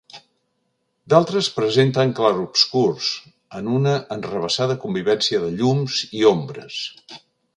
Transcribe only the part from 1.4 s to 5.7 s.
presenten clarobscurs, en una enrevessada convivència de